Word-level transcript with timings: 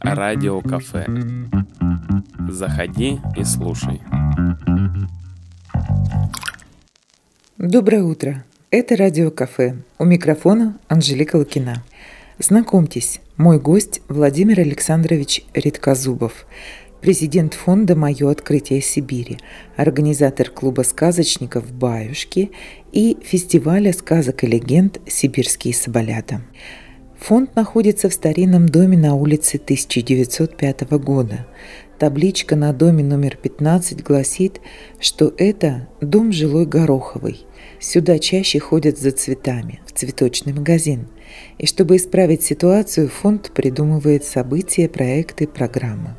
Радио 0.00 0.62
кафе. 0.62 1.06
Заходи 2.48 3.20
и 3.36 3.44
слушай. 3.44 4.00
Доброе 7.58 8.04
утро. 8.04 8.42
Это 8.70 8.96
радио 8.96 9.30
кафе. 9.30 9.76
У 9.98 10.06
микрофона 10.06 10.78
Анжелика 10.88 11.36
Лукина. 11.36 11.82
Знакомьтесь, 12.38 13.20
мой 13.36 13.60
гость 13.60 14.00
Владимир 14.08 14.60
Александрович 14.60 15.44
Редкозубов, 15.52 16.46
президент 17.06 17.54
фонда 17.54 17.94
«Мое 17.94 18.28
открытие 18.32 18.80
Сибири», 18.80 19.38
организатор 19.76 20.50
клуба 20.50 20.82
сказочников 20.82 21.72
«Баюшки» 21.72 22.50
и 22.90 23.16
фестиваля 23.22 23.92
сказок 23.92 24.42
и 24.42 24.48
легенд 24.48 25.00
«Сибирские 25.06 25.72
соболята». 25.72 26.42
Фонд 27.20 27.54
находится 27.54 28.08
в 28.08 28.12
старинном 28.12 28.68
доме 28.68 28.98
на 28.98 29.14
улице 29.14 29.54
1905 29.54 30.90
года. 30.98 31.46
Табличка 32.00 32.56
на 32.56 32.72
доме 32.72 33.04
номер 33.04 33.38
15 33.40 34.02
гласит, 34.02 34.60
что 34.98 35.32
это 35.38 35.86
дом 36.00 36.32
жилой 36.32 36.66
Гороховой. 36.66 37.46
Сюда 37.78 38.18
чаще 38.18 38.58
ходят 38.58 38.98
за 38.98 39.12
цветами, 39.12 39.78
в 39.86 39.92
цветочный 39.92 40.54
магазин. 40.54 41.06
И 41.58 41.66
чтобы 41.66 41.98
исправить 41.98 42.42
ситуацию, 42.42 43.08
фонд 43.08 43.52
придумывает 43.54 44.24
события, 44.24 44.88
проекты, 44.88 45.46
программы. 45.46 46.16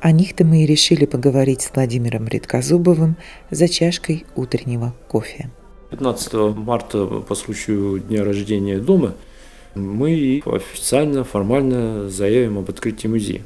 О 0.00 0.12
них-то 0.12 0.46
мы 0.46 0.62
и 0.62 0.66
решили 0.66 1.04
поговорить 1.04 1.60
с 1.60 1.70
Владимиром 1.74 2.26
Редкозубовым 2.26 3.16
за 3.50 3.68
чашкой 3.68 4.24
утреннего 4.34 4.94
кофе. 5.08 5.50
15 5.90 6.32
марта 6.56 7.04
по 7.06 7.34
случаю 7.34 8.00
дня 8.00 8.24
рождения 8.24 8.78
дома 8.78 9.14
мы 9.74 10.42
официально, 10.46 11.22
формально 11.22 12.08
заявим 12.08 12.58
об 12.58 12.70
открытии 12.70 13.08
музея. 13.08 13.42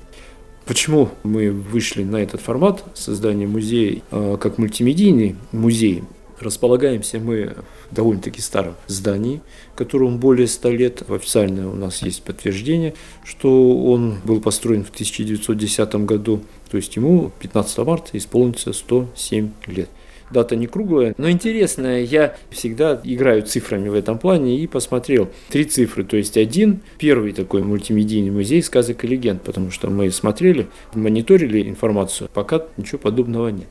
Почему 0.65 1.09
мы 1.25 1.51
вышли 1.51 2.05
на 2.05 2.19
этот 2.19 2.41
формат 2.41 2.85
создания 2.95 3.49
музея 3.49 4.01
а, 4.13 4.37
как 4.37 4.57
мультимедийный 4.57 5.35
музей? 5.51 6.05
Располагаемся 6.45 7.19
мы 7.19 7.55
в 7.91 7.95
довольно-таки 7.95 8.43
старом 8.43 8.75
здании, 8.87 9.41
которому 9.75 10.19
более 10.19 10.47
100 10.47 10.71
лет. 10.73 11.11
Официально 11.11 11.71
у 11.71 11.75
нас 11.75 12.03
есть 12.03 12.23
подтверждение, 12.23 12.93
что 13.25 13.79
он 13.85 14.19
был 14.25 14.43
построен 14.43 14.85
в 14.85 14.91
1910 14.91 15.95
году, 16.07 16.43
то 16.71 16.77
есть 16.77 16.95
ему 16.97 17.33
15 17.41 17.79
марта 17.79 18.19
исполнится 18.19 18.75
107 18.75 19.51
лет 19.67 19.89
дата 20.31 20.57
не 20.57 20.67
круглая, 20.67 21.15
но 21.17 21.31
интересная. 21.31 22.03
Я 22.03 22.37
всегда 22.51 23.01
играю 23.05 23.43
цифрами 23.43 23.89
в 23.89 23.95
этом 23.95 24.19
плане 24.19 24.59
и 24.59 24.67
посмотрел 24.67 25.31
три 25.49 25.65
цифры, 25.65 26.05
то 26.05 26.17
есть 26.17 26.37
один, 26.37 26.81
первый 26.99 27.33
такой 27.33 27.63
мультимедийный 27.63 28.31
музей 28.31 28.63
сказок 28.63 29.05
и 29.05 29.07
легенд, 29.07 29.43
потому 29.43 29.71
что 29.71 29.89
мы 29.91 30.11
смотрели, 30.11 30.67
мониторили 30.95 31.69
информацию, 31.69 32.29
пока 32.33 32.63
ничего 32.77 32.99
подобного 32.99 33.49
нет. 33.49 33.69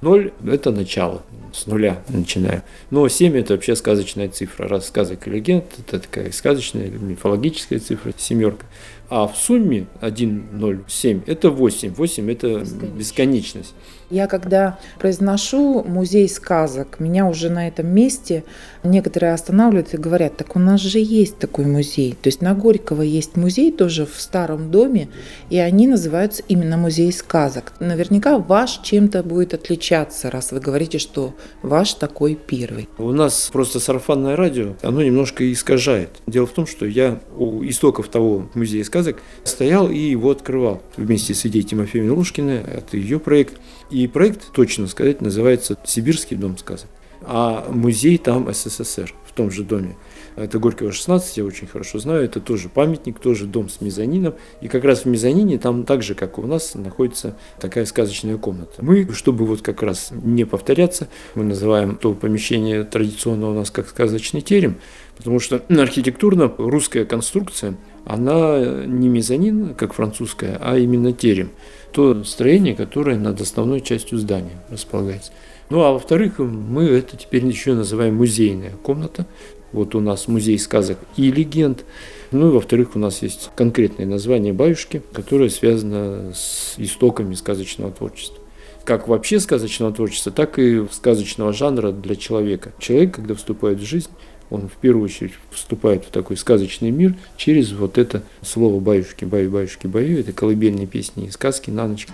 Ноль– 0.00 0.32
это 0.46 0.70
начало, 0.70 1.22
с 1.52 1.66
нуля 1.66 2.02
начинаю. 2.08 2.62
Но 2.90 3.08
7– 3.08 3.36
это 3.38 3.54
вообще 3.54 3.74
сказочная 3.74 4.28
цифра. 4.28 4.68
Раз 4.68 4.86
сказок 4.86 5.26
и 5.26 5.30
легенд– 5.30 5.64
это 5.78 5.98
такая 5.98 6.30
сказочная, 6.30 6.88
мифологическая 6.88 7.80
цифра, 7.80 8.12
семерка. 8.16 8.64
А 9.10 9.26
в 9.26 9.36
сумме 9.36 9.86
1,07– 10.00 11.22
это 11.26 11.50
8. 11.50 11.94
8– 11.94 12.30
это 12.32 12.48
бесконечность. 12.48 12.96
бесконечность. 12.96 13.74
Я 14.10 14.26
когда 14.26 14.78
произношу 14.98 15.84
музей 15.84 16.28
сказок, 16.30 16.98
меня 16.98 17.26
уже 17.26 17.50
на 17.50 17.68
этом 17.68 17.88
месте 17.88 18.44
некоторые 18.82 19.34
останавливают 19.34 19.92
и 19.92 19.98
говорят, 19.98 20.36
так 20.36 20.56
у 20.56 20.58
нас 20.58 20.80
же 20.80 20.98
есть 20.98 21.38
такой 21.38 21.66
музей. 21.66 22.16
То 22.22 22.28
есть 22.28 22.40
на 22.40 22.54
Горького 22.54 23.02
есть 23.02 23.36
музей 23.36 23.70
тоже 23.70 24.06
в 24.06 24.18
старом 24.18 24.70
доме, 24.70 25.08
и 25.50 25.58
они 25.58 25.86
называются 25.86 26.42
именно 26.48 26.78
музей 26.78 27.12
сказок. 27.12 27.74
Наверняка 27.80 28.38
ваш 28.38 28.80
чем-то 28.82 29.22
будет 29.22 29.52
отличаться, 29.52 30.30
раз 30.30 30.52
вы 30.52 30.60
говорите, 30.60 30.98
что 30.98 31.34
ваш 31.62 31.92
такой 31.94 32.34
первый. 32.34 32.88
У 32.96 33.12
нас 33.12 33.50
просто 33.52 33.78
сарафанное 33.78 34.36
радио, 34.36 34.74
оно 34.82 35.02
немножко 35.02 35.50
искажает. 35.52 36.10
Дело 36.26 36.46
в 36.46 36.52
том, 36.52 36.66
что 36.66 36.86
я 36.86 37.20
у 37.36 37.62
истоков 37.64 38.08
того 38.08 38.48
музея 38.54 38.84
сказок 38.84 38.97
стоял 39.44 39.90
и 39.90 39.98
его 39.98 40.30
открывал 40.30 40.82
вместе 40.96 41.34
с 41.34 41.44
идеей 41.46 41.64
Тимофея 41.64 42.10
Лушкина. 42.12 42.50
Это 42.50 42.96
ее 42.96 43.18
проект. 43.18 43.60
И 43.90 44.06
проект, 44.06 44.52
точно 44.52 44.86
сказать, 44.86 45.20
называется 45.20 45.78
«Сибирский 45.84 46.36
дом 46.36 46.58
сказок». 46.58 46.88
А 47.22 47.66
музей 47.70 48.16
там 48.16 48.52
СССР, 48.52 49.12
в 49.26 49.32
том 49.32 49.50
же 49.50 49.64
доме. 49.64 49.96
Это 50.36 50.60
Горького 50.60 50.92
16, 50.92 51.36
я 51.38 51.44
очень 51.44 51.66
хорошо 51.66 51.98
знаю. 51.98 52.24
Это 52.24 52.40
тоже 52.40 52.68
памятник, 52.68 53.18
тоже 53.18 53.46
дом 53.46 53.68
с 53.68 53.80
мезонином. 53.80 54.34
И 54.60 54.68
как 54.68 54.84
раз 54.84 55.00
в 55.00 55.06
мезонине 55.06 55.58
там 55.58 55.84
так 55.84 56.02
же, 56.02 56.14
как 56.14 56.38
у 56.38 56.46
нас, 56.46 56.74
находится 56.74 57.36
такая 57.60 57.86
сказочная 57.86 58.36
комната. 58.38 58.74
Мы, 58.78 59.12
чтобы 59.12 59.46
вот 59.46 59.62
как 59.62 59.82
раз 59.82 60.10
не 60.12 60.44
повторяться, 60.44 61.08
мы 61.34 61.42
называем 61.42 61.96
то 61.96 62.14
помещение 62.14 62.84
традиционно 62.84 63.50
у 63.50 63.54
нас 63.54 63.72
как 63.72 63.88
сказочный 63.88 64.40
терем, 64.40 64.76
потому 65.16 65.40
что 65.40 65.60
архитектурно 65.68 66.52
русская 66.56 67.04
конструкция, 67.04 67.76
она 68.08 68.84
не 68.86 69.08
мезонин, 69.08 69.74
как 69.74 69.92
французская, 69.92 70.58
а 70.60 70.76
именно 70.76 71.12
терем 71.12 71.50
то 71.92 72.22
строение, 72.24 72.74
которое 72.74 73.18
над 73.18 73.40
основной 73.40 73.80
частью 73.80 74.18
здания 74.18 74.62
располагается. 74.70 75.32
Ну 75.70 75.82
а 75.82 75.92
во-вторых, 75.92 76.38
мы 76.38 76.84
это 76.84 77.16
теперь 77.16 77.44
еще 77.46 77.74
называем 77.74 78.16
музейная 78.16 78.72
комната. 78.82 79.26
Вот 79.72 79.94
у 79.94 80.00
нас 80.00 80.28
музей 80.28 80.58
сказок 80.58 80.98
и 81.16 81.30
легенд. 81.30 81.84
Ну 82.30 82.48
и 82.48 82.52
во-вторых, 82.52 82.90
у 82.94 82.98
нас 82.98 83.22
есть 83.22 83.50
конкретное 83.54 84.06
название 84.06 84.52
«Баюшки», 84.52 85.02
которое 85.12 85.50
связано 85.50 86.32
с 86.34 86.74
истоками 86.78 87.34
сказочного 87.34 87.92
творчества. 87.92 88.38
Как 88.84 89.08
вообще 89.08 89.40
сказочного 89.40 89.92
творчества, 89.92 90.32
так 90.32 90.58
и 90.58 90.86
сказочного 90.90 91.52
жанра 91.52 91.92
для 91.92 92.16
человека. 92.16 92.72
Человек, 92.78 93.16
когда 93.16 93.34
вступает 93.34 93.78
в 93.78 93.84
жизнь, 93.84 94.08
он 94.50 94.68
в 94.68 94.72
первую 94.74 95.04
очередь 95.04 95.32
вступает 95.50 96.04
в 96.04 96.10
такой 96.10 96.36
сказочный 96.36 96.90
мир 96.90 97.14
через 97.36 97.72
вот 97.72 97.98
это 97.98 98.22
слово 98.42 98.80
«баюшки», 98.80 99.24
«баю, 99.24 99.50
баюшки, 99.50 99.86
баю», 99.86 100.18
это 100.18 100.32
колыбельные 100.32 100.86
песни 100.86 101.26
и 101.26 101.30
сказки 101.30 101.70
на 101.70 101.86
ночь. 101.86 102.08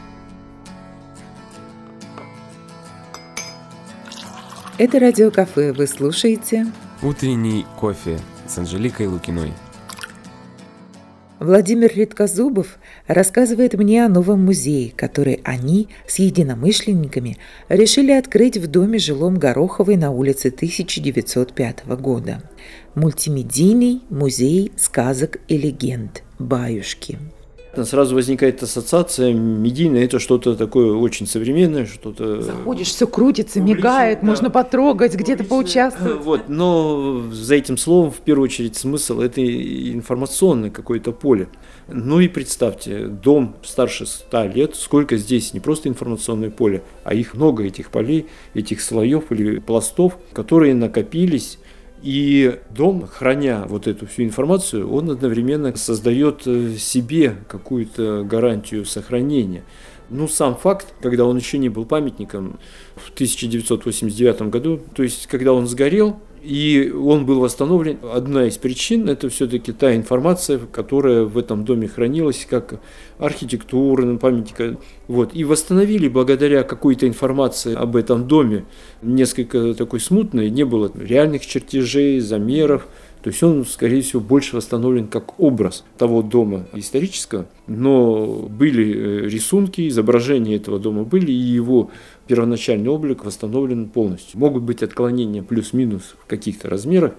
Это 4.76 4.98
радиокафе. 4.98 5.72
Вы 5.72 5.86
слушаете 5.86 6.66
«Утренний 7.00 7.64
кофе» 7.78 8.18
с 8.48 8.58
Анжеликой 8.58 9.06
Лукиной. 9.06 9.52
Владимир 11.44 11.92
Редкозубов 11.94 12.78
рассказывает 13.06 13.74
мне 13.74 14.06
о 14.06 14.08
новом 14.08 14.42
музее, 14.42 14.94
который 14.96 15.40
они 15.44 15.88
с 16.06 16.18
единомышленниками 16.18 17.36
решили 17.68 18.12
открыть 18.12 18.56
в 18.56 18.66
доме 18.66 18.98
жилом 18.98 19.38
Гороховой 19.38 19.96
на 19.96 20.10
улице 20.10 20.48
1905 20.48 21.86
года. 22.00 22.42
Мультимедийный 22.94 24.00
музей 24.08 24.72
сказок 24.76 25.38
и 25.46 25.58
легенд 25.58 26.22
«Баюшки». 26.38 27.18
Сразу 27.84 28.14
возникает 28.14 28.62
ассоциация 28.62 29.32
медийная, 29.32 30.04
это 30.04 30.18
что-то 30.18 30.56
такое 30.56 30.94
очень 30.94 31.26
современное, 31.26 31.86
что-то... 31.86 32.42
Заходишь, 32.42 32.88
все 32.88 33.06
крутится, 33.06 33.60
мигает, 33.60 34.20
да. 34.20 34.26
можно 34.26 34.50
потрогать, 34.50 35.14
где-то 35.14 35.44
поучаствовать. 35.44 36.22
Вот, 36.24 36.48
но 36.48 37.22
за 37.32 37.54
этим 37.54 37.76
словом 37.76 38.10
в 38.10 38.20
первую 38.20 38.44
очередь 38.44 38.76
смысл– 38.76 39.20
это 39.20 39.42
информационное 39.44 40.70
какое-то 40.70 41.12
поле. 41.12 41.48
Ну 41.88 42.20
и 42.20 42.28
представьте, 42.28 43.06
дом 43.06 43.56
старше 43.62 44.06
100 44.06 44.44
лет, 44.46 44.76
сколько 44.76 45.16
здесь 45.16 45.52
не 45.52 45.60
просто 45.60 45.88
информационное 45.88 46.50
поле, 46.50 46.82
а 47.04 47.14
их 47.14 47.34
много, 47.34 47.64
этих 47.64 47.90
полей, 47.90 48.26
этих 48.54 48.80
слоев 48.80 49.30
или 49.30 49.58
пластов, 49.58 50.16
которые 50.32 50.74
накопились 50.74 51.58
и 52.04 52.60
дом, 52.68 53.06
храня 53.06 53.64
вот 53.66 53.86
эту 53.86 54.06
всю 54.06 54.24
информацию, 54.24 54.92
он 54.92 55.10
одновременно 55.10 55.74
создает 55.74 56.42
э, 56.46 56.76
себе 56.76 57.36
какую-то 57.48 58.24
гарантию 58.24 58.84
сохранения. 58.84 59.64
Ну, 60.10 60.28
сам 60.28 60.54
факт, 60.54 60.92
когда 61.00 61.24
он 61.24 61.38
еще 61.38 61.56
не 61.56 61.70
был 61.70 61.86
памятником 61.86 62.58
в 62.94 63.10
1989 63.14 64.42
году, 64.50 64.80
то 64.94 65.02
есть 65.02 65.26
когда 65.28 65.54
он 65.54 65.66
сгорел, 65.66 66.20
и 66.44 66.90
он 66.90 67.24
был 67.24 67.40
восстановлен. 67.40 67.98
Одна 68.12 68.46
из 68.46 68.58
причин– 68.58 69.08
это 69.08 69.28
все-таки 69.30 69.72
та 69.72 69.96
информация, 69.96 70.58
которая 70.58 71.24
в 71.24 71.38
этом 71.38 71.64
доме 71.64 71.88
хранилась, 71.88 72.46
как 72.48 72.80
архитектура, 73.18 74.16
памятника. 74.18 74.76
Вот. 75.08 75.30
И 75.34 75.44
восстановили 75.44 76.08
благодаря 76.08 76.62
какой-то 76.62 77.08
информации 77.08 77.74
об 77.74 77.96
этом 77.96 78.28
доме, 78.28 78.66
несколько 79.00 79.72
такой 79.74 80.00
смутной, 80.00 80.50
не 80.50 80.64
было 80.64 80.90
реальных 80.94 81.46
чертежей, 81.46 82.20
замеров– 82.20 82.86
то 83.24 83.30
есть 83.30 83.42
он, 83.42 83.64
скорее 83.64 84.02
всего, 84.02 84.20
больше 84.20 84.54
восстановлен 84.54 85.08
как 85.08 85.40
образ 85.40 85.82
того 85.96 86.20
дома 86.20 86.66
исторического, 86.74 87.46
но 87.66 88.26
были 88.50 88.94
э, 88.94 89.28
рисунки, 89.30 89.88
изображения 89.88 90.56
этого 90.56 90.78
дома 90.78 91.04
были, 91.04 91.32
и 91.32 91.34
его 91.34 91.90
первоначальный 92.26 92.90
облик 92.90 93.24
восстановлен 93.24 93.88
полностью. 93.88 94.38
Могут 94.38 94.64
быть 94.64 94.82
отклонения 94.82 95.42
плюс-минус 95.42 96.16
в 96.22 96.26
каких-то 96.26 96.68
размерах, 96.68 97.14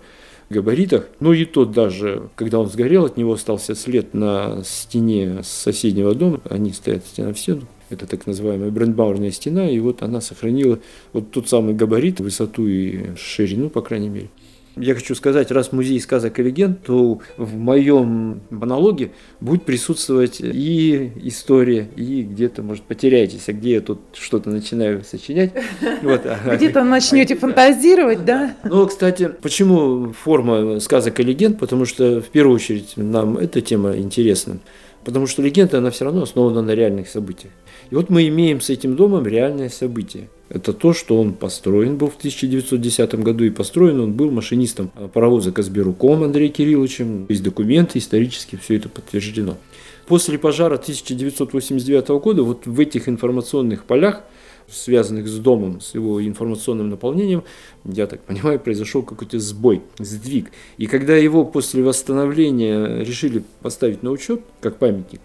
габаритах. 0.51 1.07
Но 1.19 1.33
и 1.33 1.43
тот 1.43 1.71
даже, 1.71 2.29
когда 2.35 2.59
он 2.59 2.69
сгорел, 2.69 3.05
от 3.05 3.17
него 3.17 3.33
остался 3.33 3.73
след 3.73 4.13
на 4.13 4.61
стене 4.63 5.39
соседнего 5.41 6.13
дома. 6.13 6.39
Они 6.47 6.71
стоят 6.71 7.03
стена 7.03 7.33
в 7.33 7.39
стену. 7.39 7.63
Это 7.89 8.05
так 8.05 8.27
называемая 8.27 8.69
брендбаурная 8.69 9.31
стена, 9.31 9.67
и 9.67 9.79
вот 9.79 10.03
она 10.03 10.21
сохранила 10.21 10.77
вот 11.13 11.31
тот 11.31 11.49
самый 11.49 11.73
габарит, 11.73 12.19
высоту 12.19 12.67
и 12.67 13.15
ширину, 13.15 13.71
по 13.71 13.81
крайней 13.81 14.09
мере. 14.09 14.29
Я 14.75 14.93
хочу 14.93 15.15
сказать, 15.15 15.51
раз 15.51 15.71
музей 15.71 15.99
сказок 16.01 16.39
и 16.39 16.43
легенд, 16.43 16.83
то 16.83 17.19
в 17.37 17.55
моем 17.55 18.41
монологе 18.49 19.11
будет 19.39 19.63
присутствовать 19.63 20.41
и 20.41 21.11
история, 21.23 21.87
и 21.95 22.23
где-то, 22.23 22.61
может, 22.61 22.83
потеряетесь, 22.83 23.47
а 23.47 23.53
где 23.53 23.75
я 23.75 23.81
тут 23.81 23.99
что-то 24.13 24.49
начинаю 24.49 25.03
сочинять. 25.03 25.53
Вот. 26.01 26.21
Где-то 26.53 26.83
начнете 26.83 27.35
фантазировать, 27.35 28.25
да? 28.25 28.55
Ну, 28.63 28.85
кстати, 28.85 29.31
почему 29.41 30.13
форма 30.13 30.79
сказок 30.79 31.19
и 31.19 31.23
легенд? 31.23 31.57
Потому 31.57 31.85
что, 31.85 32.21
в 32.21 32.29
первую 32.29 32.55
очередь, 32.55 32.93
нам 32.95 33.37
эта 33.37 33.61
тема 33.61 33.95
интересна. 33.97 34.59
Потому 35.03 35.27
что 35.27 35.41
легенда, 35.41 35.77
она 35.77 35.91
все 35.91 36.05
равно 36.05 36.23
основана 36.23 36.61
на 36.61 36.71
реальных 36.71 37.07
событиях. 37.07 37.53
И 37.91 37.95
вот 37.95 38.09
мы 38.09 38.27
имеем 38.27 38.59
с 38.59 38.69
этим 38.69 38.95
домом 38.95 39.25
реальное 39.25 39.69
событие. 39.69 40.29
Это 40.49 40.73
то, 40.73 40.93
что 40.93 41.19
он 41.19 41.33
построен 41.33 41.97
был 41.97 42.09
в 42.09 42.17
1910 42.17 43.15
году, 43.15 43.43
и 43.43 43.49
построен 43.49 43.99
он 43.99 44.13
был 44.13 44.29
машинистом 44.29 44.89
паровоза 45.13 45.51
Казберуком 45.51 46.23
Андреем 46.23 46.51
Кирилловичем. 46.51 47.25
Есть 47.29 47.43
документы, 47.43 47.97
исторически 47.99 48.55
все 48.55 48.75
это 48.75 48.89
подтверждено. 48.89 49.57
После 50.07 50.37
пожара 50.37 50.75
1989 50.75 52.07
года 52.21 52.43
вот 52.43 52.67
в 52.67 52.79
этих 52.79 53.09
информационных 53.09 53.85
полях 53.85 54.21
связанных 54.67 55.27
с 55.27 55.37
домом, 55.37 55.81
с 55.81 55.93
его 55.93 56.25
информационным 56.25 56.89
наполнением, 56.89 57.43
я 57.83 58.07
так 58.07 58.21
понимаю, 58.21 58.59
произошел 58.59 59.03
какой-то 59.03 59.39
сбой, 59.39 59.81
сдвиг. 59.99 60.51
И 60.77 60.87
когда 60.87 61.15
его 61.15 61.45
после 61.45 61.83
восстановления 61.83 63.03
решили 63.03 63.43
поставить 63.61 64.03
на 64.03 64.11
учет, 64.11 64.41
как 64.61 64.77
памятник, 64.77 65.21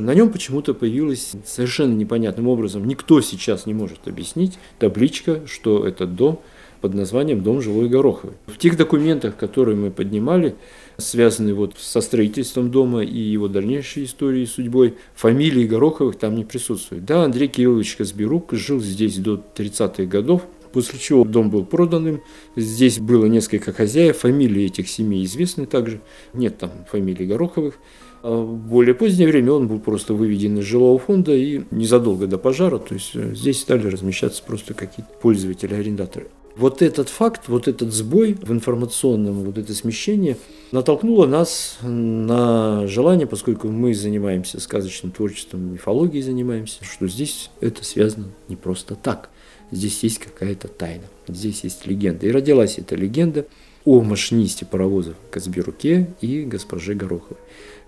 на 0.00 0.14
нем 0.14 0.30
почему-то 0.30 0.74
появилась 0.74 1.32
совершенно 1.44 1.94
непонятным 1.94 2.48
образом, 2.48 2.86
никто 2.86 3.20
сейчас 3.20 3.66
не 3.66 3.74
может 3.74 4.06
объяснить, 4.06 4.58
табличка, 4.78 5.40
что 5.46 5.86
этот 5.86 6.16
дом 6.16 6.40
под 6.80 6.94
названием 6.94 7.42
«Дом 7.42 7.60
жилой 7.60 7.88
Гороховой». 7.88 8.36
В 8.46 8.56
тех 8.56 8.76
документах, 8.76 9.36
которые 9.36 9.76
мы 9.76 9.90
поднимали, 9.90 10.56
связанные 10.96 11.54
вот 11.54 11.74
со 11.78 12.00
строительством 12.00 12.70
дома 12.70 13.02
и 13.02 13.18
его 13.18 13.48
дальнейшей 13.48 14.04
историей 14.04 14.44
и 14.44 14.46
судьбой, 14.46 14.94
фамилии 15.14 15.66
Гороховых 15.66 16.16
там 16.16 16.34
не 16.34 16.44
присутствует. 16.44 17.04
Да, 17.04 17.24
Андрей 17.24 17.48
Кириллович 17.48 17.96
Казберук 17.96 18.52
жил 18.52 18.80
здесь 18.80 19.18
до 19.18 19.42
30-х 19.54 20.04
годов, 20.04 20.46
после 20.72 20.98
чего 20.98 21.24
дом 21.24 21.50
был 21.50 21.64
продан 21.64 22.08
им. 22.08 22.22
Здесь 22.56 22.98
было 22.98 23.26
несколько 23.26 23.72
хозяев, 23.72 24.18
фамилии 24.18 24.64
этих 24.64 24.88
семей 24.88 25.24
известны 25.24 25.66
также, 25.66 26.00
нет 26.32 26.58
там 26.58 26.70
фамилий 26.90 27.26
Гороховых. 27.26 27.74
А 28.22 28.42
в 28.42 28.56
более 28.56 28.94
позднее 28.94 29.28
время 29.28 29.52
он 29.52 29.66
был 29.66 29.80
просто 29.80 30.12
выведен 30.14 30.58
из 30.58 30.64
жилого 30.64 30.98
фонда 30.98 31.34
и 31.34 31.62
незадолго 31.70 32.26
до 32.26 32.38
пожара, 32.38 32.78
то 32.78 32.94
есть 32.94 33.12
э, 33.14 33.34
здесь 33.34 33.60
стали 33.60 33.86
размещаться 33.86 34.42
просто 34.42 34.74
какие-то 34.74 35.10
пользователи, 35.22 35.74
арендаторы. 35.74 36.28
Вот 36.56 36.82
этот 36.82 37.08
факт, 37.08 37.44
вот 37.48 37.68
этот 37.68 37.92
сбой 37.92 38.34
в 38.34 38.52
информационном, 38.52 39.44
вот 39.44 39.56
это 39.56 39.72
смещение 39.72 40.36
натолкнуло 40.72 41.26
нас 41.26 41.78
на 41.80 42.86
желание, 42.86 43.26
поскольку 43.26 43.68
мы 43.68 43.94
занимаемся 43.94 44.60
сказочным 44.60 45.12
творчеством, 45.12 45.72
мифологией 45.72 46.22
занимаемся, 46.22 46.84
что 46.84 47.08
здесь 47.08 47.50
это 47.60 47.84
связано 47.84 48.26
не 48.48 48.56
просто 48.56 48.96
так. 48.96 49.30
Здесь 49.70 50.02
есть 50.02 50.18
какая-то 50.18 50.68
тайна, 50.68 51.04
здесь 51.28 51.62
есть 51.62 51.86
легенда. 51.86 52.26
И 52.26 52.30
родилась 52.32 52.78
эта 52.78 52.96
легенда 52.96 53.46
о 53.84 54.02
машинисте 54.02 54.66
паровозов 54.66 55.14
Казберуке 55.30 56.14
и 56.20 56.42
госпоже 56.42 56.94
Гороховой. 56.94 57.38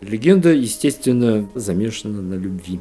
Легенда, 0.02 0.52
естественно, 0.52 1.48
замешана 1.54 2.20
на 2.20 2.34
любви. 2.34 2.80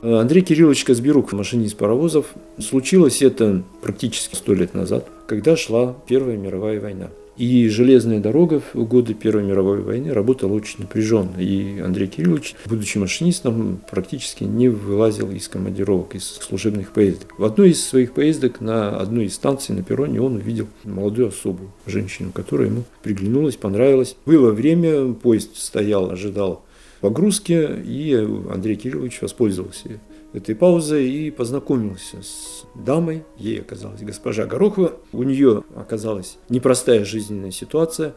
Андрей 0.00 0.42
Кириллович 0.42 0.84
Казберук, 0.84 1.32
машинист 1.32 1.76
паровозов, 1.76 2.26
случилось 2.58 3.20
это 3.22 3.62
практически 3.82 4.34
сто 4.36 4.54
лет 4.54 4.74
назад, 4.74 5.08
когда 5.26 5.56
шла 5.56 5.96
Первая 6.06 6.36
мировая 6.36 6.80
война. 6.80 7.10
И 7.42 7.68
железная 7.68 8.20
дорога 8.20 8.62
в 8.72 8.84
годы 8.84 9.14
Первой 9.14 9.42
мировой 9.42 9.80
войны 9.80 10.12
работала 10.12 10.52
очень 10.52 10.82
напряженно. 10.82 11.40
И 11.40 11.80
Андрей 11.80 12.06
Кириллович, 12.06 12.54
будучи 12.66 12.98
машинистом, 12.98 13.80
практически 13.90 14.44
не 14.44 14.68
вылазил 14.68 15.28
из 15.32 15.48
командировок, 15.48 16.14
из 16.14 16.22
служебных 16.22 16.92
поездок. 16.92 17.36
В 17.36 17.44
одной 17.44 17.70
из 17.70 17.84
своих 17.84 18.12
поездок 18.12 18.60
на 18.60 18.96
одной 18.96 19.24
из 19.24 19.34
станций 19.34 19.74
на 19.74 19.82
перроне 19.82 20.20
он 20.20 20.36
увидел 20.36 20.68
молодую 20.84 21.30
особу, 21.30 21.72
женщину, 21.84 22.30
которая 22.30 22.68
ему 22.68 22.84
приглянулась, 23.02 23.56
понравилась. 23.56 24.14
Было 24.24 24.52
время, 24.52 25.12
поезд 25.12 25.56
стоял, 25.56 26.12
ожидал 26.12 26.64
погрузки, 27.00 27.68
и 27.84 28.14
Андрей 28.52 28.76
Кириллович 28.76 29.20
воспользовался 29.20 29.98
этой 30.32 30.54
паузой 30.54 31.08
и 31.08 31.30
познакомился 31.30 32.22
с 32.22 32.64
дамой. 32.74 33.24
Ей 33.36 33.60
оказалась 33.60 34.00
госпожа 34.00 34.46
Горохова. 34.46 34.94
У 35.12 35.22
нее 35.22 35.62
оказалась 35.76 36.38
непростая 36.48 37.04
жизненная 37.04 37.50
ситуация. 37.50 38.14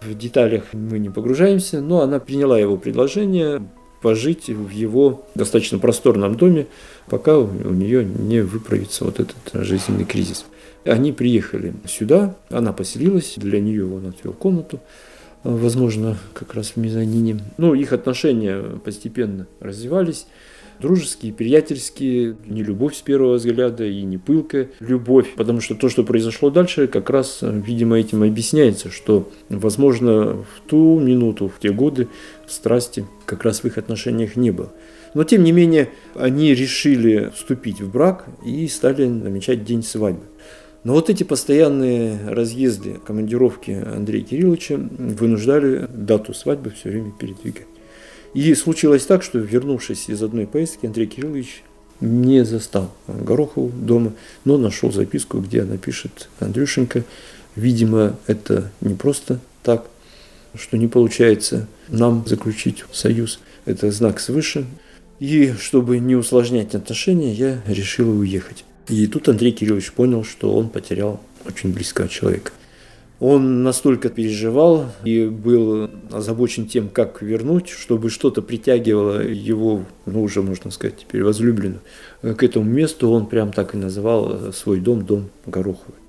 В 0.00 0.14
деталях 0.14 0.64
мы 0.72 0.98
не 0.98 1.10
погружаемся, 1.10 1.80
но 1.80 2.00
она 2.00 2.18
приняла 2.18 2.58
его 2.58 2.76
предложение 2.76 3.62
пожить 4.02 4.48
в 4.48 4.70
его 4.70 5.24
достаточно 5.34 5.78
просторном 5.78 6.34
доме, 6.36 6.66
пока 7.06 7.38
у 7.38 7.70
нее 7.70 8.04
не 8.04 8.40
выправится 8.40 9.04
вот 9.04 9.20
этот 9.20 9.36
жизненный 9.64 10.04
кризис. 10.04 10.44
Они 10.84 11.12
приехали 11.12 11.74
сюда, 11.86 12.34
она 12.50 12.72
поселилась, 12.72 13.34
для 13.36 13.60
нее 13.60 13.86
он 13.86 14.06
отвел 14.06 14.32
комнату, 14.32 14.80
возможно, 15.44 16.18
как 16.34 16.54
раз 16.54 16.70
в 16.70 16.76
мезонине. 16.78 17.38
Ну, 17.58 17.74
их 17.74 17.92
отношения 17.92 18.60
постепенно 18.84 19.46
развивались 19.60 20.26
дружеские, 20.80 21.32
приятельские, 21.32 22.36
не 22.46 22.62
любовь 22.62 22.96
с 22.96 23.02
первого 23.02 23.34
взгляда 23.34 23.84
и 23.84 24.02
не 24.02 24.18
пылкая 24.18 24.70
любовь, 24.80 25.34
потому 25.36 25.60
что 25.60 25.74
то, 25.74 25.88
что 25.88 26.04
произошло 26.04 26.50
дальше, 26.50 26.86
как 26.86 27.10
раз, 27.10 27.38
видимо, 27.42 27.98
этим 27.98 28.22
объясняется, 28.22 28.90
что, 28.90 29.30
возможно, 29.48 30.34
в 30.34 30.68
ту 30.68 30.98
минуту, 30.98 31.48
в 31.48 31.60
те 31.60 31.70
годы 31.70 32.08
страсти 32.46 33.06
как 33.26 33.44
раз 33.44 33.60
в 33.60 33.64
их 33.66 33.78
отношениях 33.78 34.36
не 34.36 34.50
было. 34.50 34.72
Но, 35.14 35.24
тем 35.24 35.44
не 35.44 35.52
менее, 35.52 35.90
они 36.14 36.54
решили 36.54 37.30
вступить 37.34 37.80
в 37.80 37.90
брак 37.90 38.26
и 38.44 38.66
стали 38.68 39.06
намечать 39.06 39.64
день 39.64 39.82
свадьбы. 39.82 40.24
Но 40.84 40.94
вот 40.94 41.10
эти 41.10 41.22
постоянные 41.22 42.18
разъезды, 42.28 42.98
командировки 43.04 43.70
Андрея 43.70 44.24
Кирилловича 44.24 44.76
вынуждали 44.78 45.86
дату 45.92 46.34
свадьбы 46.34 46.70
все 46.70 46.88
время 46.88 47.12
передвигать. 47.12 47.66
И 48.34 48.54
случилось 48.54 49.04
так, 49.04 49.22
что 49.22 49.38
вернувшись 49.38 50.08
из 50.08 50.22
одной 50.22 50.46
поездки, 50.46 50.86
Андрей 50.86 51.06
Кириллович 51.06 51.62
не 52.00 52.44
застал 52.44 52.92
Горохову 53.06 53.70
дома, 53.70 54.14
но 54.44 54.56
нашел 54.56 54.90
записку, 54.90 55.38
где 55.38 55.62
она 55.62 55.76
пишет 55.76 56.28
Андрюшенька, 56.40 57.04
видимо, 57.54 58.16
это 58.26 58.70
не 58.80 58.94
просто 58.94 59.40
так, 59.62 59.86
что 60.54 60.76
не 60.76 60.88
получается 60.88 61.68
нам 61.88 62.24
заключить 62.26 62.84
союз. 62.92 63.40
Это 63.64 63.90
знак 63.90 64.20
свыше. 64.20 64.66
И 65.20 65.52
чтобы 65.58 65.98
не 65.98 66.16
усложнять 66.16 66.74
отношения, 66.74 67.32
я 67.32 67.62
решил 67.66 68.10
уехать. 68.18 68.64
И 68.88 69.06
тут 69.06 69.28
Андрей 69.28 69.52
Кириллович 69.52 69.92
понял, 69.92 70.24
что 70.24 70.52
он 70.54 70.68
потерял 70.68 71.20
очень 71.46 71.72
близкого 71.72 72.08
человека. 72.08 72.52
Он 73.24 73.62
настолько 73.62 74.08
переживал 74.08 74.86
и 75.04 75.26
был 75.26 75.88
озабочен 76.10 76.66
тем, 76.66 76.88
как 76.88 77.22
вернуть, 77.22 77.68
чтобы 77.68 78.10
что-то 78.10 78.42
притягивало 78.42 79.22
его, 79.22 79.84
ну 80.06 80.24
уже 80.24 80.42
можно 80.42 80.72
сказать 80.72 80.96
теперь 80.96 81.22
возлюбленную, 81.22 81.82
к 82.20 82.42
этому 82.42 82.64
месту. 82.64 83.08
Он 83.08 83.26
прям 83.26 83.52
так 83.52 83.76
и 83.76 83.78
называл 83.78 84.52
свой 84.52 84.80
дом, 84.80 85.06
дом 85.06 85.30
Гороховый. 85.46 86.01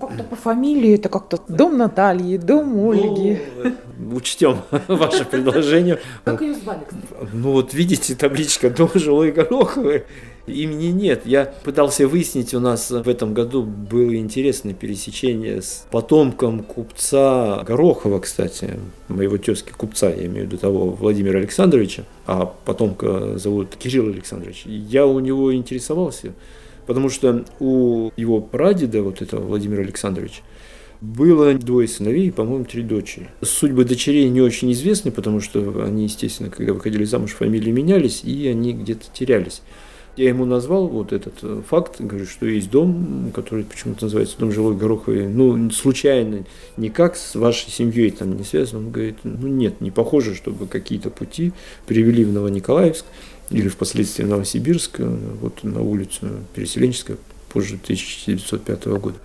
Ну, 0.00 0.08
как-то 0.08 0.24
по 0.24 0.36
фамилии 0.36 0.94
это 0.94 1.08
как-то 1.08 1.40
дом 1.48 1.78
Натальи, 1.78 2.36
дом 2.36 2.88
Ольги. 2.88 3.38
Ну, 3.98 4.16
учтем 4.16 4.58
ваше 4.88 5.24
предложение. 5.24 6.00
Как 6.24 6.40
ее 6.42 6.54
звали, 6.54 6.80
кстати? 6.84 7.30
Ну 7.32 7.52
вот 7.52 7.74
видите, 7.74 8.14
табличка 8.14 8.70
«Дом 8.70 8.90
жилой 8.94 9.30
Гороховой». 9.30 10.04
Имени 10.46 10.88
нет. 10.88 11.22
Я 11.24 11.46
пытался 11.46 12.06
выяснить, 12.06 12.52
у 12.52 12.60
нас 12.60 12.90
в 12.90 13.08
этом 13.08 13.32
году 13.32 13.62
было 13.62 14.14
интересное 14.14 14.74
пересечение 14.74 15.62
с 15.62 15.86
потомком 15.90 16.62
купца 16.62 17.62
Горохова, 17.66 18.18
кстати, 18.18 18.78
моего 19.08 19.38
тезки 19.38 19.72
купца, 19.72 20.10
я 20.10 20.26
имею 20.26 20.46
в 20.46 20.48
виду 20.48 20.58
того 20.58 20.90
Владимира 20.90 21.38
Александровича, 21.38 22.04
а 22.26 22.52
потомка 22.66 23.38
зовут 23.38 23.76
Кирилл 23.76 24.08
Александрович. 24.08 24.64
Я 24.66 25.06
у 25.06 25.18
него 25.18 25.54
интересовался, 25.54 26.34
потому 26.86 27.08
что 27.08 27.44
у 27.60 28.10
его 28.16 28.40
прадеда, 28.40 29.02
вот 29.02 29.22
этого 29.22 29.44
Владимира 29.44 29.82
Александровича, 29.82 30.42
было 31.00 31.52
двое 31.54 31.86
сыновей 31.86 32.28
и, 32.28 32.30
по-моему, 32.30 32.64
три 32.64 32.82
дочери. 32.82 33.28
Судьбы 33.42 33.84
дочерей 33.84 34.28
не 34.28 34.40
очень 34.40 34.72
известны, 34.72 35.10
потому 35.10 35.40
что 35.40 35.84
они, 35.84 36.04
естественно, 36.04 36.50
когда 36.50 36.72
выходили 36.72 37.04
замуж, 37.04 37.32
фамилии 37.32 37.70
менялись, 37.70 38.22
и 38.24 38.48
они 38.48 38.72
где-то 38.72 39.06
терялись. 39.12 39.60
Я 40.16 40.28
ему 40.28 40.44
назвал 40.44 40.86
вот 40.86 41.12
этот 41.12 41.34
э, 41.42 41.62
факт, 41.68 42.00
говорю, 42.00 42.26
что 42.26 42.46
есть 42.46 42.70
дом, 42.70 43.32
который 43.34 43.64
почему-то 43.64 44.04
называется 44.04 44.38
дом 44.38 44.52
жилой 44.52 44.76
Гороховой, 44.76 45.26
ну, 45.26 45.70
случайно, 45.72 46.44
никак 46.76 47.16
с 47.16 47.34
вашей 47.34 47.70
семьей 47.70 48.12
там 48.12 48.36
не 48.36 48.44
связан. 48.44 48.78
Он 48.86 48.90
говорит, 48.92 49.16
ну 49.24 49.48
нет, 49.48 49.80
не 49.80 49.90
похоже, 49.90 50.36
чтобы 50.36 50.68
какие-то 50.68 51.10
пути 51.10 51.52
привели 51.86 52.24
в 52.24 52.32
Новониколаевск 52.32 53.04
или 53.50 53.68
впоследствии 53.68 54.24
Новосибирск, 54.24 54.98
вот 54.98 55.62
на 55.64 55.82
улицу 55.82 56.26
Переселенческая, 56.54 57.16
позже 57.52 57.78
1905 57.82 58.86
года. 58.86 59.16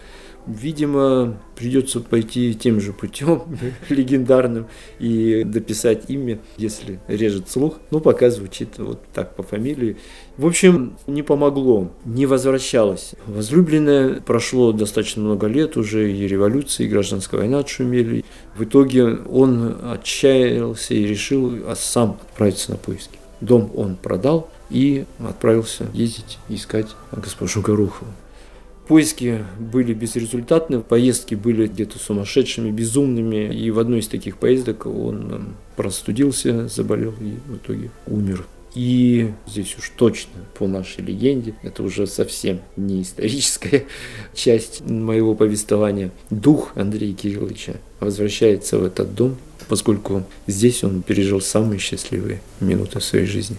Видимо, 0.48 1.38
придется 1.56 2.00
пойти 2.00 2.56
тем 2.56 2.80
же 2.82 2.92
путем 2.92 3.44
легендарным 3.90 4.68
и 4.98 5.44
дописать 5.46 6.10
имя, 6.10 6.40
если 6.58 7.00
режет 7.08 7.50
слух. 7.50 7.80
Ну, 7.92 8.00
пока 8.00 8.32
звучит 8.32 8.80
вот 8.80 9.00
так 9.14 9.36
по 9.36 9.44
фамилии. 9.44 9.98
В 10.38 10.48
общем, 10.48 10.98
не 11.06 11.22
помогло, 11.22 11.92
не 12.06 12.26
возвращалась. 12.26 13.12
Возлюбленная 13.28 14.22
прошло 14.22 14.72
достаточно 14.72 15.22
много 15.22 15.46
лет 15.46 15.78
уже, 15.78 16.12
и 16.12 16.28
революция, 16.28 16.88
и 16.88 16.90
гражданская 16.90 17.42
война 17.42 17.60
отшумели. 17.60 18.26
В 18.56 18.64
итоге 18.64 19.18
он 19.30 19.78
отчаялся 19.84 20.96
и 20.96 21.06
решил 21.06 21.54
а 21.68 21.76
сам 21.76 22.18
отправиться 22.24 22.72
на 22.72 22.78
поиски. 22.78 23.20
Дом 23.42 23.72
он 23.76 23.96
продал 23.96 24.50
и 24.70 25.06
отправился 25.20 25.88
ездить, 25.94 26.38
искать 26.50 26.88
госпожу 27.12 27.62
Горохову. 27.62 28.12
Поиски 28.88 29.46
были 29.60 29.94
безрезультатны, 29.94 30.80
поездки 30.82 31.36
были 31.36 31.68
где-то 31.68 32.00
сумасшедшими, 32.00 32.72
безумными. 32.72 33.54
И 33.54 33.70
в 33.70 33.78
одной 33.78 34.00
из 34.00 34.08
таких 34.08 34.38
поездок 34.38 34.88
он 34.88 35.50
простудился, 35.76 36.68
заболел 36.68 37.14
и 37.22 37.38
в 37.48 37.58
итоге 37.58 37.92
умер. 38.08 38.46
И 38.74 39.32
здесь 39.48 39.76
уж 39.78 39.92
точно 39.96 40.40
по 40.58 40.68
нашей 40.68 41.04
легенде, 41.04 41.56
это 41.64 41.84
уже 41.84 42.08
совсем 42.08 42.62
не 42.78 43.02
историческая 43.02 43.86
часть 44.34 44.82
моего 44.82 45.36
повествования, 45.36 46.12
дух 46.30 46.72
Андрея 46.76 47.14
Кирилловича 47.14 47.76
возвращается 48.00 48.78
в 48.78 48.86
этот 48.86 49.14
дом, 49.16 49.38
поскольку 49.70 50.24
здесь 50.48 50.84
он 50.84 51.04
пережил 51.04 51.40
самые 51.40 51.80
счастливые 51.80 52.42
минуты 52.60 53.00
своей 53.00 53.26
жизни. 53.26 53.58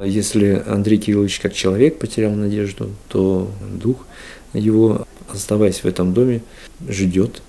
Если 0.00 0.62
Андрей 0.64 0.98
Кириллович 0.98 1.40
как 1.40 1.54
человек 1.54 1.98
потерял 1.98 2.32
надежду, 2.32 2.90
то 3.08 3.50
дух 3.72 4.06
его, 4.52 5.06
оставаясь 5.32 5.82
в 5.82 5.86
этом 5.86 6.14
доме, 6.14 6.42
ждет. 6.86 7.42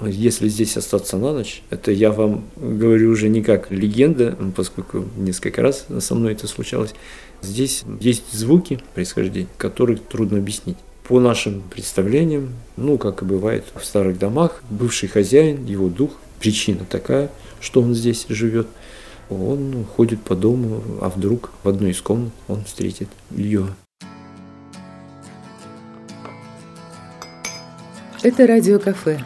Если 0.00 0.48
здесь 0.48 0.76
остаться 0.76 1.16
на 1.16 1.32
ночь, 1.32 1.62
это 1.70 1.90
я 1.90 2.12
вам 2.12 2.44
говорю 2.56 3.10
уже 3.10 3.28
не 3.30 3.42
как 3.42 3.70
легенда, 3.70 4.36
поскольку 4.54 5.06
несколько 5.16 5.62
раз 5.62 5.86
со 6.00 6.14
мной 6.14 6.34
это 6.34 6.46
случалось. 6.46 6.94
Здесь 7.40 7.82
есть 8.00 8.30
звуки 8.32 8.78
происхождения, 8.94 9.48
которые 9.56 9.98
трудно 9.98 10.38
объяснить. 10.38 10.76
По 11.08 11.18
нашим 11.18 11.62
представлениям, 11.62 12.50
ну, 12.76 12.98
как 12.98 13.22
и 13.22 13.24
бывает 13.24 13.64
в 13.74 13.84
старых 13.84 14.18
домах, 14.18 14.62
бывший 14.68 15.08
хозяин, 15.08 15.64
его 15.64 15.88
дух, 15.88 16.10
причина 16.46 16.84
такая, 16.88 17.28
что 17.60 17.82
он 17.82 17.92
здесь 17.92 18.26
живет, 18.28 18.68
он 19.28 19.84
ходит 19.96 20.22
по 20.22 20.36
дому, 20.36 20.80
а 21.00 21.08
вдруг 21.08 21.50
в 21.64 21.68
одной 21.68 21.90
из 21.90 22.00
комнат 22.00 22.32
он 22.46 22.62
встретит 22.64 23.08
ее 23.32 23.66
Это 28.22 28.46
Радио 28.46 28.78
Кафе. 28.78 29.20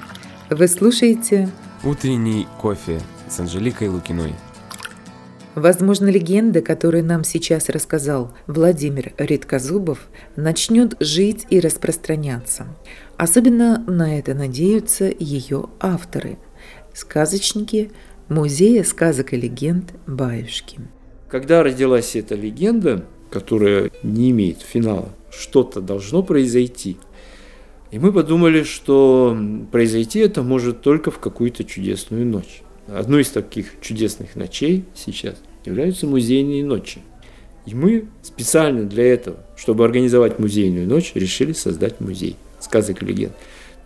Вы 0.48 0.66
слушаете 0.66 1.50
Утренний 1.84 2.46
кофе 2.58 3.02
с 3.28 3.38
Анжеликой 3.38 3.88
Лукиной. 3.88 4.32
Возможно, 5.54 6.08
легенда, 6.08 6.62
которую 6.62 7.04
нам 7.04 7.24
сейчас 7.24 7.68
рассказал 7.68 8.32
Владимир 8.46 9.12
Редкозубов, 9.18 10.08
начнет 10.36 10.96
жить 11.00 11.46
и 11.50 11.60
распространяться. 11.60 12.66
Особенно 13.18 13.84
на 13.86 14.18
это 14.18 14.32
надеются 14.32 15.12
ее 15.18 15.66
авторы– 15.80 16.38
сказочники 16.94 17.90
Музея 18.28 18.84
сказок 18.84 19.32
и 19.32 19.36
легенд 19.36 19.92
Баюшки. 20.06 20.78
Когда 21.28 21.62
родилась 21.62 22.14
эта 22.16 22.34
легенда, 22.34 23.04
которая 23.30 23.90
не 24.02 24.30
имеет 24.30 24.62
финала, 24.62 25.10
что-то 25.30 25.80
должно 25.80 26.22
произойти– 26.22 26.96
и 27.90 27.98
мы 27.98 28.12
подумали, 28.12 28.62
что 28.62 29.36
произойти 29.72 30.20
это 30.20 30.42
может 30.42 30.80
только 30.80 31.10
в 31.10 31.18
какую-то 31.18 31.64
чудесную 31.64 32.24
ночь. 32.24 32.62
Одной 32.86 33.22
из 33.22 33.30
таких 33.30 33.80
чудесных 33.80 34.36
ночей 34.36 34.84
сейчас 34.94 35.36
являются 35.64 36.06
музейные 36.06 36.64
ночи. 36.64 37.00
И 37.66 37.74
мы 37.74 38.06
специально 38.22 38.84
для 38.84 39.12
этого, 39.12 39.38
чтобы 39.56 39.84
организовать 39.84 40.38
музейную 40.38 40.86
ночь, 40.86 41.12
решили 41.14 41.52
создать 41.52 42.00
музей 42.00 42.36
сказок 42.60 43.02
и 43.02 43.06
легенд. 43.06 43.32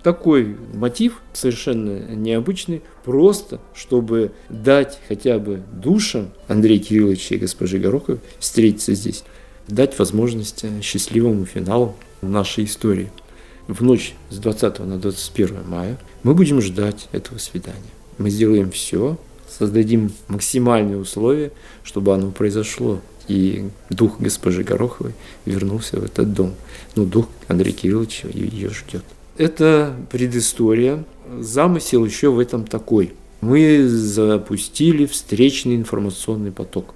Такой 0.04 0.56
мотив 0.72 1.20
совершенно 1.32 2.14
необычный, 2.14 2.82
просто 3.04 3.60
чтобы 3.74 4.30
дать 4.48 5.00
хотя 5.08 5.40
бы 5.40 5.62
душам 5.72 6.30
Андрея 6.46 6.78
Кирилловича 6.78 7.34
и 7.34 7.38
госпожи 7.38 7.78
Гороховой 7.78 8.20
встретиться 8.38 8.94
здесь, 8.94 9.24
дать 9.66 9.98
возможность 9.98 10.64
счастливому 10.82 11.44
финалу 11.46 11.96
нашей 12.22 12.64
истории– 12.64 13.10
в 13.66 13.82
ночь 13.82 14.14
с 14.28 14.36
20 14.36 14.80
на 14.80 14.98
21 14.98 15.66
мая 15.66 15.98
мы 16.22 16.34
будем 16.34 16.60
ждать 16.60 17.08
этого 17.12 17.38
свидания. 17.38 17.80
Мы 18.18 18.28
сделаем 18.28 18.70
все, 18.70 19.16
создадим 19.48 20.12
максимальные 20.28 20.98
условия, 20.98 21.50
чтобы 21.82 22.12
оно 22.12 22.30
произошло. 22.30 23.00
И 23.26 23.70
дух 23.88 24.20
госпожи 24.20 24.64
Гороховой 24.64 25.14
вернулся 25.46 25.98
в 25.98 26.04
этот 26.04 26.34
дом. 26.34 26.52
Ну, 26.94 27.06
дух 27.06 27.26
Андрея 27.48 27.74
Кирилловича 27.74 28.28
ее 28.28 28.68
ждет. 28.68 29.02
Это 29.36 29.96
предыстория. 30.10 31.04
Замысел 31.40 32.04
еще 32.04 32.30
в 32.30 32.38
этом 32.38 32.66
такой. 32.66 33.14
Мы 33.40 33.86
запустили 33.88 35.06
встречный 35.06 35.76
информационный 35.76 36.52
поток. 36.52 36.94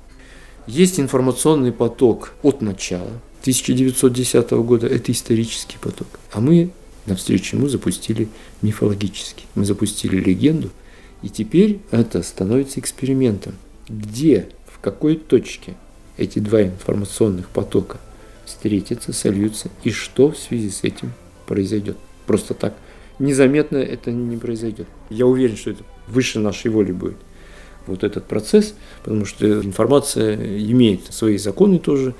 Есть 0.66 1.00
информационный 1.00 1.72
поток 1.72 2.34
от 2.42 2.60
начала, 2.60 3.10
1910 3.40 4.50
года– 4.50 4.86
это 4.88 5.12
исторический 5.12 5.78
поток. 5.78 6.08
А 6.32 6.40
мы 6.40 6.70
навстречу 7.06 7.56
ему 7.56 7.68
запустили 7.68 8.28
мифологический. 8.60 9.46
Мы 9.54 9.64
запустили 9.64 10.16
легенду, 10.16 10.70
и 11.22 11.28
теперь 11.28 11.80
это 11.90 12.22
становится 12.22 12.80
экспериментом. 12.80 13.54
Где, 13.88 14.48
в 14.66 14.78
какой 14.80 15.16
точке 15.16 15.74
эти 16.18 16.38
два 16.38 16.62
информационных 16.62 17.48
потока 17.48 17.98
встретятся, 18.44 19.12
сольются, 19.12 19.70
и 19.84 19.90
что 19.90 20.30
в 20.30 20.36
связи 20.36 20.70
с 20.70 20.84
этим 20.84 21.12
произойдет. 21.46 21.96
Просто 22.28 22.52
так 22.52 22.74
незаметно 23.18 23.78
это 23.78 24.12
не 24.12 24.36
произойдет. 24.36 24.86
Я 25.08 25.26
уверен, 25.26 25.56
что 25.56 25.70
это 25.70 25.82
выше 26.06 26.38
нашей 26.38 26.70
воли 26.70 26.92
будет 26.92 27.16
вот 27.86 28.04
этот 28.04 28.26
процесс, 28.26 28.74
потому 29.02 29.24
что 29.24 29.46
информация 29.62 30.36
имеет 30.36 31.10
свои 31.10 31.38
законы 31.38 31.78
тоже, 31.78 32.14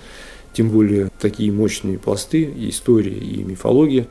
тем 0.54 0.70
более 0.70 1.10
такие 1.20 1.52
мощные 1.52 1.98
пласты, 1.98 2.50
история 2.56 3.18
и 3.18 3.44
мифология. 3.44 4.06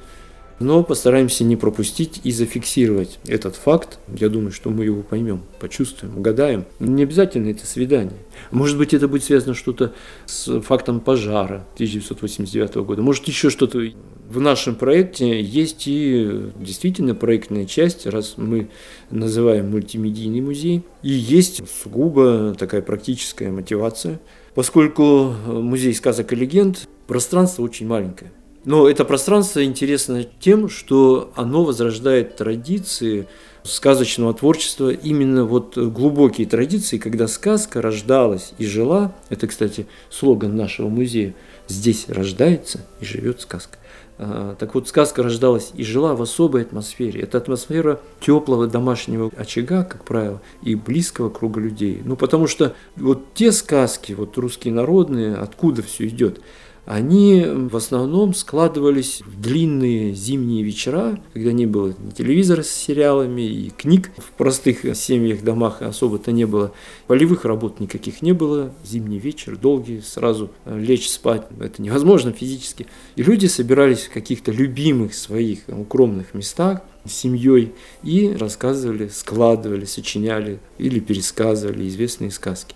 Но 0.60 0.84
постараемся 0.84 1.44
не 1.44 1.56
пропустить 1.56 2.22
и 2.24 2.32
зафиксировать 2.32 3.20
этот 3.28 3.56
факт. 3.56 4.00
Я 4.08 4.30
думаю, 4.30 4.52
что 4.52 4.70
мы 4.70 4.86
его 4.86 5.04
поймем, 5.04 5.44
почувствуем, 5.60 6.18
угадаем. 6.18 6.66
Не 6.80 7.04
обязательно 7.04 7.50
это 7.50 7.66
свидание. 7.66 8.18
Может 8.52 8.78
быть, 8.78 8.94
это 8.94 9.08
будет 9.08 9.24
связано 9.24 9.54
что-то 9.54 9.94
с 10.26 10.62
фактом 10.62 11.00
пожара 11.00 11.66
1989 11.76 12.76
года. 12.78 13.02
Может, 13.02 13.28
еще 13.28 13.50
что-то 13.50 13.82
в 14.30 14.40
нашем 14.40 14.76
проекте 14.76 15.42
есть 15.42 15.84
и 15.88 16.52
действительно 16.60 17.14
проектная 17.14 17.66
часть, 17.66 18.08
раз 18.08 18.34
мы 18.38 18.70
называем 19.12 19.72
мультимедийный 19.72 20.42
музей. 20.42 20.84
И 21.04 21.10
есть 21.10 21.62
сугубо 21.84 22.56
такая 22.58 22.82
практическая 22.82 23.52
мотивация– 23.52 24.20
Поскольку 24.58 25.36
музей 25.46 25.94
сказок 25.94 26.34
и 26.34 26.36
легенд, 26.36 26.90
пространство 27.06 27.62
очень 27.62 27.86
маленькое. 27.86 28.32
Но 28.68 28.90
это 28.90 29.06
пространство 29.06 29.64
интересно 29.64 30.26
тем, 30.42 30.68
что 30.68 31.32
оно 31.36 31.64
возрождает 31.64 32.36
традиции 32.36 33.26
сказочного 33.64 34.34
творчества, 34.34 34.92
именно 34.92 35.46
вот 35.46 35.78
глубокие 35.78 36.46
традиции, 36.46 36.98
когда 36.98 37.30
сказка 37.30 37.82
рождалась 37.82 38.52
и 38.58 38.66
жила, 38.66 39.16
это, 39.30 39.48
кстати, 39.48 39.88
слоган 40.10 40.58
нашего 40.58 40.90
музея, 40.90 41.34
здесь 41.70 42.10
рождается 42.10 42.86
и 43.00 43.06
живет 43.06 43.40
сказка. 43.40 43.78
А, 44.20 44.56
так 44.56 44.76
вот, 44.76 44.90
сказка 44.90 45.24
рождалась 45.24 45.72
и 45.74 45.86
жила 45.86 46.14
в 46.14 46.22
особой 46.22 46.64
атмосфере. 46.64 47.22
Это 47.22 47.38
атмосфера 47.38 48.02
теплого 48.20 48.68
домашнего 48.68 49.32
очага, 49.38 49.86
как 49.86 50.04
правило, 50.04 50.42
и 50.62 50.76
близкого 50.76 51.30
круга 51.30 51.62
людей. 51.62 52.02
Ну, 52.04 52.18
потому 52.18 52.48
что 52.48 52.76
вот 52.98 53.34
те 53.34 53.54
сказки, 53.54 54.12
вот 54.12 54.38
русские 54.38 54.74
народные, 54.74 55.36
откуда 55.36 55.84
все 55.84 56.08
идет, 56.08 56.42
они 56.88 57.44
в 57.46 57.76
основном 57.76 58.34
складывались 58.34 59.22
в 59.26 59.42
длинные 59.42 60.14
зимние 60.14 60.64
вечера, 60.64 61.20
когда 61.34 61.52
не 61.52 61.66
было 61.66 61.94
ни 62.00 62.12
телевизора 62.12 62.64
с 62.64 62.70
сериалами 62.70 63.42
и 63.42 63.70
книг. 63.72 64.10
В 64.18 64.32
простых 64.32 64.96
семьях, 64.96 65.44
домах 65.44 65.82
особо-то 65.82 66.32
не 66.32 66.46
было. 66.46 66.72
Полевых 67.08 67.44
работ 67.44 67.82
никаких 67.82 68.22
не 68.22 68.32
было. 68.32 68.74
Зимний 68.86 69.20
вечер, 69.20 69.58
долгий, 69.58 70.00
сразу 70.00 70.50
лечь 70.66 71.10
спать. 71.10 71.46
Это 71.60 71.82
невозможно 71.82 72.32
физически. 72.32 72.88
И 73.18 73.24
люди 73.24 73.48
собирались 73.48 74.04
в 74.04 74.14
каких-то 74.14 74.54
любимых 74.54 75.14
своих 75.14 75.60
укромных 75.68 76.34
местах, 76.34 76.82
с 77.08 77.12
семьей 77.12 77.74
и 78.04 78.36
рассказывали, 78.38 79.08
складывали, 79.08 79.86
сочиняли 79.86 80.60
или 80.78 81.00
пересказывали 81.00 81.88
известные 81.88 82.32
сказки. 82.32 82.76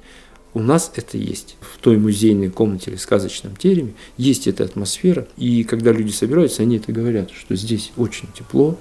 У 0.53 0.59
нас 0.61 0.91
это 0.95 1.17
есть. 1.17 1.55
В 1.61 1.77
той 1.77 1.97
музейной 1.97 2.49
комнате 2.49 2.91
или 2.91 2.97
сказочном 2.97 3.55
тереме 3.55 3.93
есть 4.17 4.47
эта 4.47 4.65
атмосфера. 4.65 5.27
И 5.37 5.63
когда 5.63 5.91
люди 5.91 6.11
собираются, 6.11 6.61
они 6.61 6.77
это 6.77 6.91
говорят, 6.91 7.31
что 7.31 7.55
здесь 7.55 7.91
очень 7.95 8.27
тепло, 8.37 8.77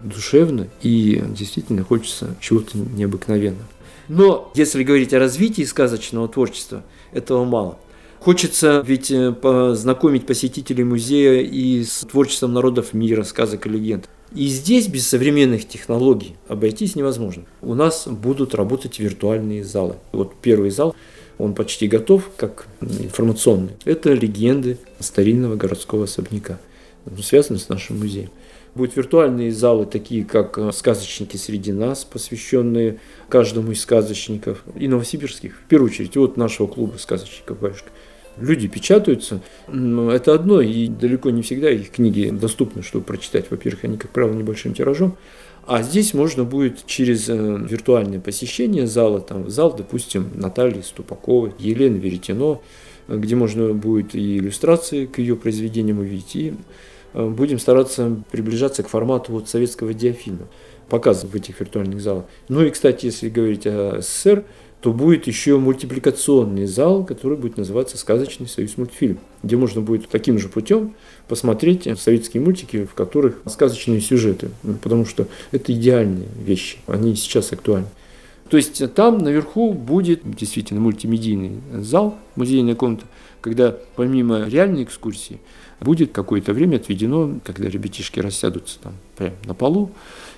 душевно 0.00 0.68
и 0.82 1.22
действительно 1.28 1.84
хочется 1.84 2.34
чего-то 2.40 2.76
необыкновенного. 2.76 3.68
Но 4.08 4.50
если 4.56 4.82
говорить 4.82 5.14
о 5.14 5.20
развитии 5.20 5.62
сказочного 5.62 6.28
творчества, 6.28 6.82
этого 7.12 7.44
мало. 7.44 7.78
Хочется 8.24 8.84
ведь 8.86 9.10
э, 9.10 9.32
познакомить 9.32 10.26
посетителей 10.26 10.84
музея 10.84 11.42
и 11.42 11.82
с 11.82 12.06
творчеством 12.08 12.52
народов 12.52 12.94
мира, 12.94 13.24
сказок 13.24 13.66
и 13.66 13.68
легенд. 13.68 14.08
И 14.32 14.46
здесь 14.46 14.86
без 14.86 15.08
современных 15.08 15.66
технологий 15.66 16.36
обойтись 16.46 16.94
невозможно. 16.94 17.46
У 17.62 17.74
нас 17.74 18.06
будут 18.06 18.54
работать 18.54 19.00
виртуальные 19.00 19.64
залы. 19.64 19.96
Вот 20.12 20.34
первый 20.40 20.70
зал, 20.70 20.94
он 21.36 21.56
почти 21.56 21.88
готов, 21.88 22.30
как 22.36 22.68
информационный. 22.80 23.72
Это 23.84 24.12
легенды 24.12 24.78
старинного 25.00 25.56
городского 25.56 26.04
особняка, 26.04 26.60
связанные 27.20 27.58
с 27.58 27.68
нашим 27.68 27.98
музеем. 27.98 28.30
Будут 28.76 28.94
виртуальные 28.94 29.50
залы, 29.50 29.84
такие 29.84 30.24
как 30.24 30.58
э, 30.58 30.70
«Сказочники 30.70 31.36
среди 31.36 31.72
нас», 31.72 32.04
посвященные 32.04 33.00
каждому 33.28 33.72
из 33.72 33.80
сказочников, 33.80 34.62
и 34.76 34.86
новосибирских, 34.86 35.56
в 35.56 35.68
первую 35.68 35.90
очередь, 35.90 36.16
вот 36.16 36.36
нашего 36.36 36.68
клуба 36.68 36.98
сказочников 36.98 37.58
«Баюшка». 37.58 37.90
Люди 38.38 38.66
печатаются, 38.66 39.40
это 39.68 40.34
одно, 40.34 40.60
и 40.62 40.86
далеко 40.88 41.30
не 41.30 41.42
всегда 41.42 41.70
их 41.70 41.90
книги 41.90 42.30
доступны, 42.30 42.82
чтобы 42.82 43.04
прочитать. 43.04 43.50
Во-первых, 43.50 43.84
они, 43.84 43.98
как 43.98 44.10
правило, 44.10 44.34
небольшим 44.34 44.72
тиражом. 44.72 45.16
А 45.66 45.82
здесь 45.82 46.12
можно 46.12 46.44
будет 46.44 46.86
через 46.86 47.28
э, 47.28 47.34
виртуальное 47.34 48.18
посещение 48.18 48.86
зала, 48.86 49.20
там, 49.20 49.48
зал, 49.48 49.74
допустим, 49.76 50.28
Натальи 50.34 50.80
Ступаковой, 50.80 51.52
Елены 51.58 51.98
Веретено, 51.98 52.62
где 53.06 53.36
можно 53.36 53.72
будет 53.72 54.14
и 54.14 54.38
иллюстрации 54.38 55.06
к 55.06 55.18
ее 55.18 55.36
произведениям 55.36 56.00
увидеть, 56.00 56.34
и 56.34 56.54
э, 57.14 57.28
будем 57.28 57.60
стараться 57.60 58.16
приближаться 58.32 58.82
к 58.82 58.88
формату 58.88 59.32
вот 59.32 59.48
советского 59.48 59.94
диафильма, 59.94 60.48
показан 60.88 61.30
в 61.30 61.34
этих 61.36 61.60
виртуальных 61.60 62.00
залах. 62.00 62.24
Ну 62.48 62.64
и, 62.64 62.70
кстати, 62.70 63.06
если 63.06 63.28
говорить 63.28 63.66
о 63.66 64.00
СССР, 64.00 64.44
то 64.82 64.92
будет 64.92 65.28
еще 65.28 65.58
мультипликационный 65.58 66.66
зал, 66.66 67.04
который 67.04 67.38
будет 67.38 67.56
называться 67.56 67.96
«Сказочный 67.96 68.48
союз 68.48 68.76
мультфильм», 68.76 69.20
где 69.44 69.56
можно 69.56 69.80
будет 69.80 70.08
таким 70.08 70.40
же 70.40 70.48
путем 70.48 70.94
посмотреть 71.28 71.88
советские 72.00 72.42
мультики, 72.42 72.84
в 72.84 72.92
которых 72.94 73.38
сказочные 73.46 74.00
сюжеты, 74.00 74.50
ну, 74.64 74.74
потому 74.74 75.06
что 75.06 75.28
это 75.52 75.72
идеальные 75.72 76.26
вещи, 76.44 76.78
они 76.88 77.14
сейчас 77.14 77.52
актуальны. 77.52 77.86
То 78.50 78.56
есть 78.56 78.82
там 78.94 79.18
наверху 79.18 79.72
будет 79.72 80.22
действительно 80.24 80.80
мультимедийный 80.80 81.60
зал, 81.78 82.18
музейная 82.34 82.74
комната, 82.74 83.04
когда 83.40 83.76
помимо 83.94 84.48
реальной 84.48 84.82
экскурсии 84.82 85.38
будет 85.80 86.10
какое-то 86.10 86.52
время 86.52 86.76
отведено, 86.76 87.38
когда 87.44 87.68
ребятишки 87.68 88.18
рассядутся 88.18 88.80
там 88.80 88.94
прямо 89.16 89.36
на 89.44 89.54
полу, 89.54 89.92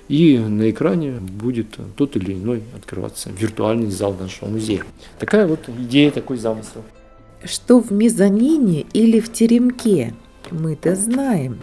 и 0.07 0.37
на 0.37 0.69
экране 0.69 1.11
будет 1.19 1.77
тот 1.95 2.15
или 2.15 2.33
иной 2.33 2.63
открываться 2.75 3.29
виртуальный 3.31 3.89
зал 3.89 4.15
нашего 4.19 4.49
музея. 4.49 4.83
Такая 5.19 5.47
вот 5.47 5.67
идея, 5.67 6.11
такой 6.11 6.37
замысел. 6.37 6.83
Что 7.43 7.79
в 7.79 7.91
мезонине 7.91 8.85
или 8.93 9.19
в 9.19 9.31
теремке, 9.31 10.13
мы-то 10.51 10.95
знаем. 10.95 11.59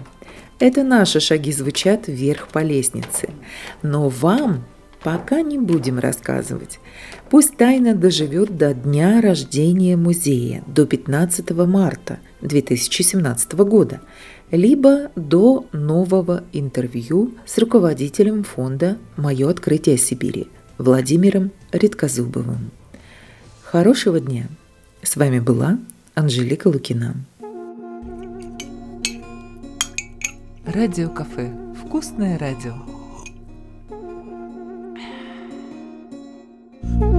Это 0.58 0.84
наши 0.84 1.20
шаги 1.20 1.52
звучат 1.52 2.06
вверх 2.06 2.48
по 2.48 2.60
лестнице. 2.60 3.30
Но 3.82 4.08
вам 4.08 4.64
пока 5.02 5.42
не 5.42 5.58
будем 5.58 5.98
рассказывать. 5.98 6.78
Пусть 7.30 7.56
тайна 7.56 7.94
доживет 7.94 8.56
до 8.56 8.72
дня 8.72 9.20
рождения 9.20 9.96
музея, 9.96 10.62
до 10.68 10.86
15 10.86 11.50
марта 11.66 12.20
2017 12.40 13.52
года– 13.54 14.00
либо 14.52 15.10
до 15.16 15.66
нового 15.72 16.44
интервью 16.52 17.34
с 17.46 17.58
руководителем 17.58 18.44
фонда 18.44 18.98
«Мое 19.16 19.48
открытие 19.48 19.96
Сибири» 19.96 20.46
Владимиром 20.76 21.50
Редкозубовым. 21.72 22.70
Хорошего 23.62 24.20
дня! 24.20 24.46
С 25.02 25.16
вами 25.16 25.40
была 25.40 25.78
Анжелика 26.14 26.68
Лукина. 26.68 27.14
Радио 30.66 31.08
кафе. 31.08 31.50
Вкусное 31.84 32.38
радио. 32.38 32.74
thank 36.82 37.02
you 37.04 37.11